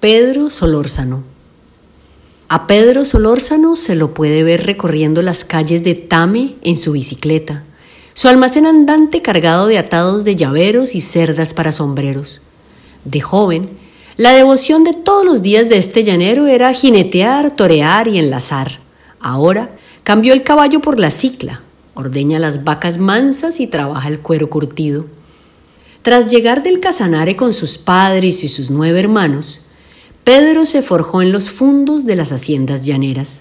Pedro 0.00 0.48
Solórzano. 0.48 1.24
A 2.48 2.66
Pedro 2.66 3.04
Solórzano 3.04 3.76
se 3.76 3.94
lo 3.94 4.14
puede 4.14 4.42
ver 4.42 4.64
recorriendo 4.64 5.20
las 5.20 5.44
calles 5.44 5.84
de 5.84 5.94
Tame 5.94 6.54
en 6.62 6.78
su 6.78 6.92
bicicleta, 6.92 7.64
su 8.14 8.28
almacén 8.28 8.64
andante 8.64 9.20
cargado 9.20 9.66
de 9.66 9.76
atados 9.76 10.24
de 10.24 10.36
llaveros 10.36 10.94
y 10.94 11.02
cerdas 11.02 11.52
para 11.52 11.70
sombreros. 11.70 12.40
De 13.04 13.20
joven, 13.20 13.68
la 14.16 14.32
devoción 14.32 14.84
de 14.84 14.94
todos 14.94 15.26
los 15.26 15.42
días 15.42 15.68
de 15.68 15.76
este 15.76 16.02
llanero 16.02 16.46
era 16.46 16.72
jinetear, 16.72 17.54
torear 17.54 18.08
y 18.08 18.16
enlazar. 18.16 18.80
Ahora 19.20 19.76
cambió 20.02 20.32
el 20.32 20.42
caballo 20.42 20.80
por 20.80 20.98
la 20.98 21.10
cicla, 21.10 21.60
ordeña 21.92 22.38
las 22.38 22.64
vacas 22.64 22.96
mansas 22.96 23.60
y 23.60 23.66
trabaja 23.66 24.08
el 24.08 24.20
cuero 24.20 24.48
curtido. 24.48 25.04
Tras 26.00 26.30
llegar 26.30 26.62
del 26.62 26.80
Casanare 26.80 27.36
con 27.36 27.52
sus 27.52 27.76
padres 27.76 28.42
y 28.44 28.48
sus 28.48 28.70
nueve 28.70 28.98
hermanos, 28.98 29.66
Pedro 30.24 30.66
se 30.66 30.82
forjó 30.82 31.22
en 31.22 31.32
los 31.32 31.48
fundos 31.48 32.04
de 32.04 32.14
las 32.14 32.30
haciendas 32.30 32.84
llaneras. 32.84 33.40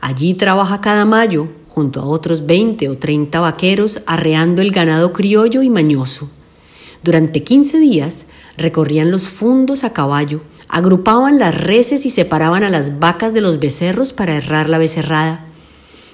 Allí 0.00 0.32
trabaja 0.32 0.80
cada 0.80 1.04
mayo, 1.04 1.48
junto 1.68 2.00
a 2.00 2.06
otros 2.06 2.46
20 2.46 2.88
o 2.88 2.96
30 2.96 3.38
vaqueros, 3.38 4.00
arreando 4.06 4.62
el 4.62 4.70
ganado 4.70 5.12
criollo 5.12 5.62
y 5.62 5.68
mañoso. 5.68 6.30
Durante 7.04 7.42
15 7.42 7.78
días 7.78 8.24
recorrían 8.56 9.10
los 9.10 9.28
fundos 9.28 9.84
a 9.84 9.92
caballo, 9.92 10.40
agrupaban 10.68 11.38
las 11.38 11.54
reses 11.54 12.06
y 12.06 12.10
separaban 12.10 12.64
a 12.64 12.70
las 12.70 12.98
vacas 12.98 13.34
de 13.34 13.42
los 13.42 13.60
becerros 13.60 14.14
para 14.14 14.36
errar 14.36 14.70
la 14.70 14.78
becerrada. 14.78 15.44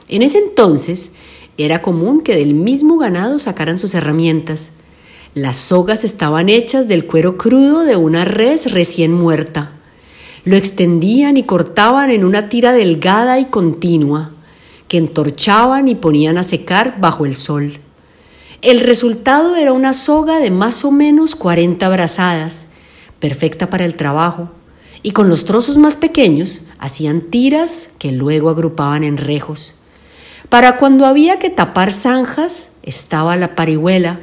En 0.09 0.23
ese 0.23 0.39
entonces 0.39 1.13
era 1.59 1.81
común 1.81 2.23
que 2.23 2.35
del 2.35 2.55
mismo 2.55 2.99
ganado 2.99 3.39
sacaran 3.39 3.79
sus 3.79 3.95
herramientas. 3.95 4.73
Las 5.35 5.59
sogas 5.59 6.03
estaban 6.03 6.49
hechas 6.49 6.89
del 6.89 7.07
cuero 7.07 7.39
crudo 7.39 7.83
de 7.83 7.95
una 7.95 8.25
res 8.25 8.73
recién 8.73 9.13
muerta. 9.13 9.73
Lo 10.45 10.57
extendían 10.57 11.37
y 11.37 11.45
cortaban 11.45 12.11
en 12.11 12.25
una 12.25 12.49
tira 12.49 12.73
delgada 12.73 13.39
y 13.39 13.45
continua, 13.45 14.33
que 14.89 14.99
entorchaban 14.99 15.87
y 15.87 15.95
ponían 15.95 16.37
a 16.37 16.43
secar 16.43 17.01
bajo 17.01 17.27
el 17.27 17.37
sol. 17.37 17.79
El 18.61 18.81
resultado 18.81 19.57
era 19.57 19.73
una 19.73 19.93
soga 19.93 20.39
de 20.39 20.51
más 20.51 20.85
o 20.85 20.91
menos 20.91 21.37
40 21.37 21.89
brazadas, 21.89 22.67
perfecta 23.21 23.71
para 23.71 23.85
el 23.85 23.95
trabajo, 23.95 24.51
y 25.03 25.13
con 25.13 25.29
los 25.29 25.45
trozos 25.45 25.79
más 25.79 25.97
pequeños 25.97 26.63
hacían 26.79 27.23
tiras 27.23 27.91
que 27.99 28.13
luego 28.13 28.51
agrupaban 28.51 29.05
en 29.05 29.17
rejos. 29.17 29.75
Para 30.49 30.77
cuando 30.77 31.07
había 31.07 31.39
que 31.39 31.51
tapar 31.51 31.93
zanjas 31.93 32.73
estaba 32.83 33.37
la 33.37 33.55
parihuela, 33.55 34.21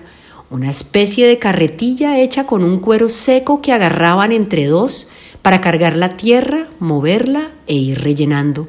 una 0.49 0.69
especie 0.69 1.27
de 1.27 1.39
carretilla 1.39 2.19
hecha 2.19 2.45
con 2.45 2.63
un 2.63 2.79
cuero 2.79 3.07
seco 3.09 3.61
que 3.61 3.71
agarraban 3.71 4.31
entre 4.31 4.65
dos 4.65 5.07
para 5.41 5.61
cargar 5.61 5.95
la 5.95 6.17
tierra, 6.17 6.67
moverla 6.79 7.51
e 7.67 7.75
ir 7.75 8.01
rellenando. 8.01 8.67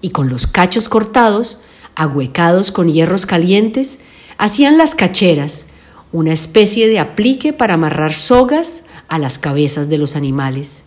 Y 0.00 0.10
con 0.10 0.28
los 0.28 0.46
cachos 0.46 0.88
cortados, 0.88 1.60
ahuecados 1.96 2.70
con 2.70 2.88
hierros 2.88 3.26
calientes, 3.26 3.98
hacían 4.38 4.78
las 4.78 4.94
cacheras, 4.94 5.66
una 6.12 6.32
especie 6.32 6.86
de 6.88 6.98
aplique 6.98 7.52
para 7.52 7.74
amarrar 7.74 8.12
sogas 8.12 8.84
a 9.08 9.18
las 9.18 9.38
cabezas 9.38 9.88
de 9.88 9.98
los 9.98 10.16
animales. 10.16 10.82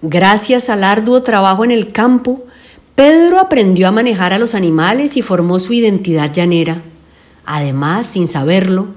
Gracias 0.00 0.70
al 0.70 0.84
arduo 0.84 1.22
trabajo 1.22 1.64
en 1.64 1.72
el 1.72 1.92
campo, 1.92 2.46
Pedro 2.94 3.38
aprendió 3.38 3.88
a 3.88 3.92
manejar 3.92 4.32
a 4.32 4.38
los 4.38 4.54
animales 4.54 5.16
y 5.16 5.22
formó 5.22 5.58
su 5.58 5.72
identidad 5.72 6.32
llanera. 6.32 6.82
Además, 7.44 8.06
sin 8.06 8.28
saberlo, 8.28 8.88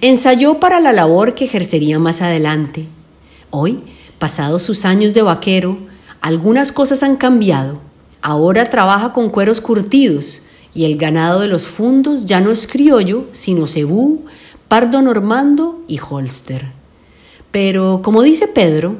ensayó 0.00 0.60
para 0.60 0.80
la 0.80 0.92
labor 0.92 1.34
que 1.34 1.44
ejercería 1.44 1.98
más 1.98 2.22
adelante. 2.22 2.86
Hoy 3.50 3.82
Pasados 4.18 4.62
sus 4.62 4.84
años 4.84 5.12
de 5.14 5.22
vaquero, 5.22 5.78
algunas 6.20 6.72
cosas 6.72 7.02
han 7.02 7.16
cambiado. 7.16 7.80
Ahora 8.22 8.64
trabaja 8.64 9.12
con 9.12 9.28
cueros 9.28 9.60
curtidos 9.60 10.42
y 10.74 10.84
el 10.84 10.96
ganado 10.96 11.40
de 11.40 11.48
los 11.48 11.66
fundos 11.66 12.26
ya 12.26 12.40
no 12.40 12.50
es 12.50 12.66
criollo, 12.66 13.26
sino 13.32 13.66
cebú, 13.66 14.24
pardo 14.68 15.02
normando 15.02 15.82
y 15.86 15.98
holster. 15.98 16.72
Pero, 17.50 18.00
como 18.02 18.22
dice 18.22 18.48
Pedro, 18.48 18.96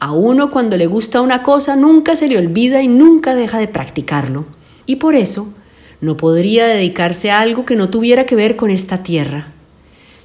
a 0.00 0.12
uno 0.12 0.50
cuando 0.50 0.76
le 0.76 0.86
gusta 0.86 1.20
una 1.20 1.42
cosa 1.42 1.76
nunca 1.76 2.16
se 2.16 2.28
le 2.28 2.36
olvida 2.36 2.82
y 2.82 2.88
nunca 2.88 3.34
deja 3.34 3.58
de 3.58 3.68
practicarlo. 3.68 4.46
Y 4.84 4.96
por 4.96 5.14
eso 5.14 5.48
no 6.00 6.16
podría 6.16 6.66
dedicarse 6.66 7.30
a 7.30 7.40
algo 7.40 7.64
que 7.64 7.76
no 7.76 7.88
tuviera 7.88 8.26
que 8.26 8.36
ver 8.36 8.56
con 8.56 8.70
esta 8.70 9.02
tierra. 9.02 9.52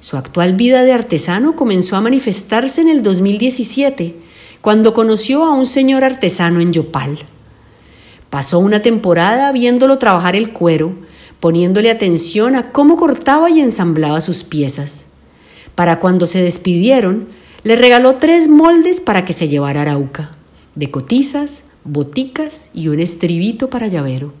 Su 0.00 0.16
actual 0.16 0.54
vida 0.54 0.82
de 0.82 0.92
artesano 0.92 1.56
comenzó 1.56 1.96
a 1.96 2.00
manifestarse 2.00 2.80
en 2.80 2.88
el 2.88 3.02
2017, 3.02 4.16
cuando 4.62 4.94
conoció 4.94 5.44
a 5.44 5.50
un 5.50 5.66
señor 5.66 6.04
artesano 6.04 6.60
en 6.60 6.72
Yopal. 6.72 7.18
Pasó 8.30 8.60
una 8.60 8.80
temporada 8.80 9.50
viéndolo 9.50 9.98
trabajar 9.98 10.36
el 10.36 10.52
cuero, 10.52 10.94
poniéndole 11.40 11.90
atención 11.90 12.54
a 12.54 12.70
cómo 12.70 12.96
cortaba 12.96 13.50
y 13.50 13.60
ensamblaba 13.60 14.20
sus 14.20 14.44
piezas. 14.44 15.06
Para 15.74 15.98
cuando 15.98 16.28
se 16.28 16.40
despidieron, 16.40 17.26
le 17.64 17.74
regaló 17.74 18.14
tres 18.14 18.46
moldes 18.46 19.00
para 19.00 19.24
que 19.24 19.32
se 19.32 19.48
llevara 19.48 19.80
a 19.80 19.82
Arauca, 19.82 20.30
de 20.76 20.92
cotizas, 20.92 21.64
boticas 21.82 22.70
y 22.72 22.86
un 22.86 23.00
estribito 23.00 23.68
para 23.68 23.88
llavero. 23.88 24.32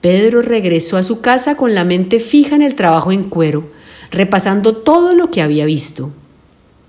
Pedro 0.00 0.40
regresó 0.40 0.96
a 0.96 1.02
su 1.02 1.20
casa 1.20 1.56
con 1.56 1.74
la 1.74 1.82
mente 1.82 2.20
fija 2.20 2.54
en 2.54 2.62
el 2.62 2.76
trabajo 2.76 3.10
en 3.10 3.24
cuero, 3.24 3.72
repasando 4.12 4.76
todo 4.76 5.16
lo 5.16 5.32
que 5.32 5.42
había 5.42 5.64
visto. 5.64 6.12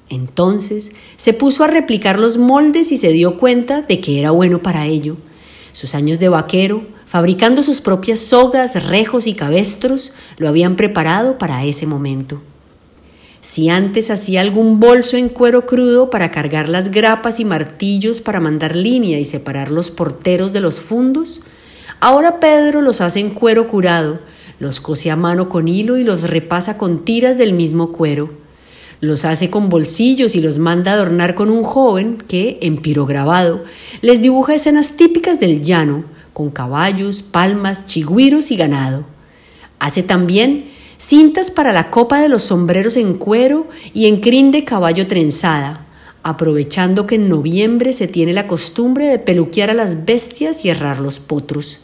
Entonces 0.10 0.92
se 1.16 1.34
puso 1.34 1.64
a 1.64 1.68
replicar 1.68 2.20
los 2.20 2.38
moldes 2.38 2.92
y 2.92 2.98
se 2.98 3.12
dio 3.12 3.38
cuenta 3.38 3.82
de 3.82 4.00
que 4.00 4.20
era 4.20 4.32
bueno 4.32 4.62
para 4.62 4.86
ello. 4.86 5.18
Sus 5.72 5.96
años 5.96 6.20
de 6.20 6.30
vaquero, 6.30 6.86
fabricando 7.06 7.64
sus 7.64 7.82
propias 7.82 8.20
sogas, 8.20 8.88
rejos 8.88 9.28
y 9.28 9.34
cabestros, 9.34 10.14
lo 10.38 10.48
habían 10.48 10.76
preparado 10.76 11.38
para 11.38 11.64
ese 11.66 11.88
momento. 11.88 12.42
Si 13.42 13.70
antes 13.70 14.10
hacía 14.10 14.40
algún 14.40 14.80
bolso 14.80 15.18
en 15.18 15.28
cuero 15.28 15.66
crudo 15.66 16.10
para 16.10 16.32
cargar 16.32 16.70
las 16.70 16.92
grapas 16.92 17.42
y 17.42 17.46
martillos 17.46 18.22
para 18.22 18.40
mandar 18.40 18.74
línea 18.74 19.20
y 19.20 19.26
separar 19.26 19.70
los 19.70 19.92
porteros 19.92 20.54
de 20.54 20.62
los 20.62 20.80
fundos, 20.80 21.42
ahora 22.00 22.40
Pedro 22.40 22.82
los 22.82 23.02
hace 23.02 23.20
en 23.20 23.32
cuero 23.32 23.68
curado, 23.68 24.20
los 24.60 24.80
cose 24.80 25.12
a 25.12 25.18
mano 25.18 25.50
con 25.50 25.68
hilo 25.68 25.98
y 25.98 26.06
los 26.06 26.30
repasa 26.30 26.78
con 26.78 27.04
tiras 27.04 27.38
del 27.38 27.52
mismo 27.52 27.92
cuero. 27.92 28.43
Los 29.04 29.26
hace 29.26 29.50
con 29.50 29.68
bolsillos 29.68 30.34
y 30.34 30.40
los 30.40 30.60
manda 30.60 30.94
adornar 30.94 31.36
con 31.36 31.50
un 31.50 31.62
joven 31.62 32.24
que, 32.26 32.58
en 32.62 32.78
pirograbado, 32.78 33.66
les 34.00 34.22
dibuja 34.22 34.56
escenas 34.56 34.92
típicas 34.92 35.42
del 35.42 35.62
llano, 35.62 36.06
con 36.32 36.50
caballos, 36.50 37.22
palmas, 37.22 37.86
chigüiros 37.86 38.50
y 38.50 38.56
ganado. 38.56 39.04
Hace 39.78 40.04
también 40.04 40.72
cintas 40.98 41.52
para 41.52 41.74
la 41.74 41.92
copa 41.92 42.22
de 42.22 42.30
los 42.30 42.44
sombreros 42.44 42.96
en 42.96 43.16
cuero 43.16 43.68
y 43.94 44.06
en 44.06 44.22
crin 44.22 44.52
de 44.52 44.64
caballo 44.64 45.06
trenzada, 45.06 45.86
aprovechando 46.24 47.06
que 47.06 47.16
en 47.16 47.28
noviembre 47.28 47.92
se 47.92 48.08
tiene 48.08 48.32
la 48.32 48.48
costumbre 48.48 49.08
de 49.08 49.20
peluquear 49.20 49.70
a 49.70 49.74
las 49.74 50.06
bestias 50.06 50.64
y 50.64 50.70
errar 50.70 51.02
los 51.02 51.20
potros 51.20 51.82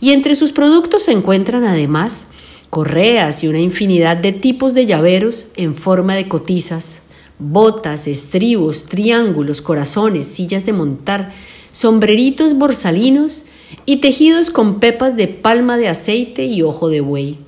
y 0.00 0.12
entre 0.12 0.34
sus 0.34 0.52
productos 0.52 1.04
se 1.04 1.12
encuentran 1.12 1.64
además 1.64 2.26
correas 2.70 3.42
y 3.42 3.48
una 3.48 3.58
infinidad 3.58 4.16
de 4.16 4.32
tipos 4.32 4.74
de 4.74 4.86
llaveros 4.86 5.48
en 5.56 5.74
forma 5.74 6.14
de 6.14 6.28
cotizas, 6.28 7.02
botas, 7.40 8.06
estribos, 8.06 8.84
triángulos, 8.84 9.60
corazones, 9.60 10.28
sillas 10.28 10.64
de 10.64 10.72
montar, 10.72 11.32
sombreritos 11.72 12.54
borsalinos 12.54 13.44
y 13.86 13.96
tejidos 13.96 14.50
con 14.50 14.78
pepas 14.78 15.16
de 15.16 15.26
palma 15.28 15.76
de 15.76 15.88
aceite 15.88 16.46
y 16.46 16.62
ojo 16.62 16.88
de 16.88 17.00
buey. 17.00 17.38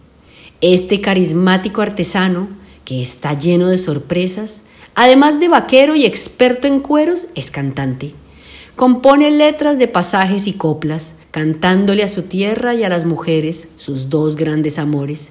Este 0.60 1.00
carismático 1.00 1.82
artesano, 1.82 2.48
que 2.84 3.00
está 3.00 3.38
lleno 3.38 3.68
de 3.68 3.78
sorpresas, 3.78 4.62
además 4.94 5.38
de 5.40 5.48
vaquero 5.48 5.94
y 5.94 6.04
experto 6.04 6.66
en 6.66 6.80
cueros, 6.80 7.28
es 7.34 7.50
cantante. 7.50 8.14
Compone 8.82 9.30
letras 9.30 9.78
de 9.78 9.86
pasajes 9.86 10.48
y 10.48 10.54
coplas, 10.54 11.14
cantándole 11.30 12.02
a 12.02 12.08
su 12.08 12.22
tierra 12.22 12.74
y 12.74 12.82
a 12.82 12.88
las 12.88 13.04
mujeres 13.04 13.68
sus 13.76 14.10
dos 14.10 14.34
grandes 14.34 14.76
amores. 14.76 15.30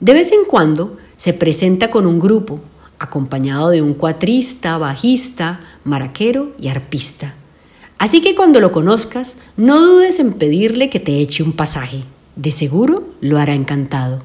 De 0.00 0.12
vez 0.12 0.30
en 0.30 0.44
cuando 0.44 0.98
se 1.16 1.32
presenta 1.32 1.90
con 1.90 2.04
un 2.04 2.20
grupo, 2.20 2.60
acompañado 2.98 3.70
de 3.70 3.80
un 3.80 3.94
cuatrista, 3.94 4.76
bajista, 4.76 5.60
maraquero 5.84 6.52
y 6.58 6.68
arpista. 6.68 7.34
Así 7.96 8.20
que 8.20 8.34
cuando 8.34 8.60
lo 8.60 8.72
conozcas, 8.72 9.38
no 9.56 9.80
dudes 9.80 10.20
en 10.20 10.34
pedirle 10.34 10.90
que 10.90 11.00
te 11.00 11.18
eche 11.20 11.42
un 11.42 11.54
pasaje. 11.54 12.04
De 12.36 12.50
seguro 12.50 13.08
lo 13.22 13.38
hará 13.38 13.54
encantado. 13.54 14.22